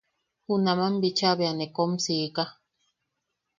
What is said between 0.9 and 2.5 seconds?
bicha bea ne kom siika.